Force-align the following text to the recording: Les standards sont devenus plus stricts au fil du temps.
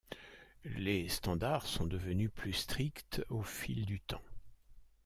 Les 0.77 1.07
standards 1.09 1.67
sont 1.67 1.85
devenus 1.85 2.31
plus 2.33 2.53
stricts 2.53 3.21
au 3.29 3.43
fil 3.43 3.85
du 3.85 3.99
temps. 4.01 4.23